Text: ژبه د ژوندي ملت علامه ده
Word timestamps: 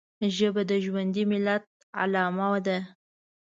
ژبه 0.35 0.61
د 0.69 0.73
ژوندي 0.85 1.23
ملت 1.31 1.65
علامه 1.99 2.47
ده 2.65 2.77